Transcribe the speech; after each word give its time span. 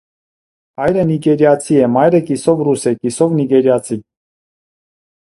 Հայրը 0.79 1.01
նիգերիացի 1.09 1.77
է, 1.87 1.89
մայրը 1.97 2.21
կիսով 2.29 2.63
ռուս 2.69 2.87
է, 2.93 2.95
կիսով՝ 3.05 3.37
նիգերիացի։ 3.41 3.99